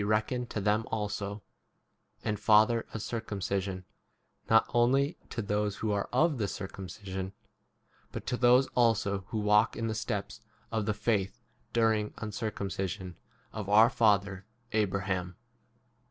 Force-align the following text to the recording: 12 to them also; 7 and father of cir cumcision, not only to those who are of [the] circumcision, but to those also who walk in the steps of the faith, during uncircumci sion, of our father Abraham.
12 0.03 0.49
to 0.49 0.59
them 0.59 0.83
also; 0.89 1.43
7 2.21 2.29
and 2.29 2.39
father 2.39 2.87
of 2.91 3.03
cir 3.03 3.21
cumcision, 3.21 3.83
not 4.49 4.65
only 4.73 5.15
to 5.29 5.43
those 5.43 5.75
who 5.75 5.91
are 5.91 6.09
of 6.11 6.39
[the] 6.39 6.47
circumcision, 6.47 7.33
but 8.11 8.25
to 8.25 8.35
those 8.35 8.65
also 8.69 9.25
who 9.27 9.37
walk 9.37 9.77
in 9.77 9.85
the 9.85 9.93
steps 9.93 10.41
of 10.71 10.87
the 10.87 10.93
faith, 10.95 11.39
during 11.71 12.09
uncircumci 12.13 12.89
sion, 12.89 13.15
of 13.53 13.69
our 13.69 13.91
father 13.91 14.43
Abraham. 14.71 15.35